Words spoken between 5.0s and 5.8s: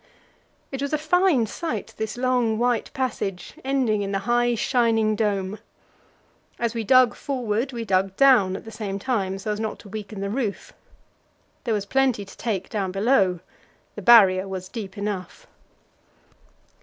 dome.